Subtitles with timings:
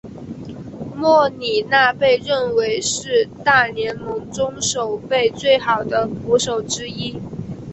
[0.95, 7.19] 莫里纳被认为是大联盟中守备最好的捕手之一。